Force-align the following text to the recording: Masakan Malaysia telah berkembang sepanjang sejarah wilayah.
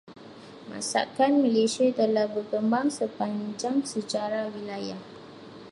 Masakan 0.69 1.33
Malaysia 1.45 1.85
telah 1.99 2.25
berkembang 2.35 2.87
sepanjang 2.97 3.77
sejarah 3.91 4.45
wilayah. 4.55 4.97